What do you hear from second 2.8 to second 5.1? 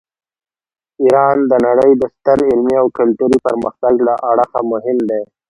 او کلتوري پرمختګ له اړخه مهم